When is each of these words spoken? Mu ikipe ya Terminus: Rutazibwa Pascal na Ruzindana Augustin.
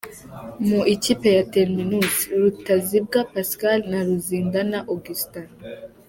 Mu 0.67 0.81
ikipe 0.95 1.27
ya 1.37 1.43
Terminus: 1.53 2.15
Rutazibwa 2.41 3.19
Pascal 3.33 3.79
na 3.91 3.99
Ruzindana 4.07 4.79
Augustin. 4.91 5.47